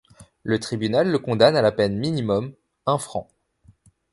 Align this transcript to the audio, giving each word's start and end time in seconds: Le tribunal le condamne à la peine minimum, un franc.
Le 0.41 0.59
tribunal 0.59 1.11
le 1.11 1.19
condamne 1.19 1.55
à 1.55 1.61
la 1.61 1.71
peine 1.71 1.95
minimum, 1.95 2.55
un 2.87 2.97
franc. 2.97 3.27